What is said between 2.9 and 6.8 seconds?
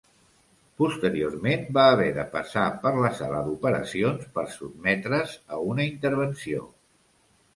la sala d'operacions per sotmetre's a una intervenció.